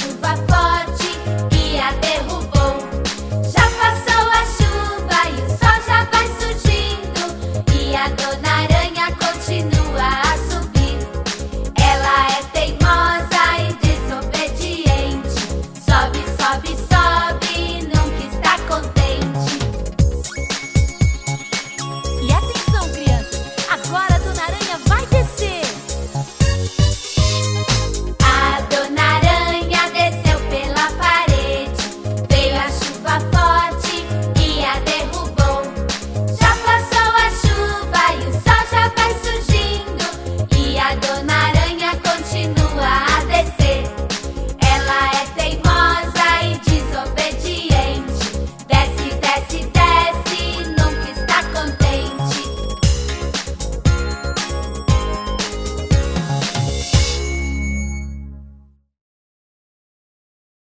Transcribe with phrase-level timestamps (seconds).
[0.00, 0.53] survive.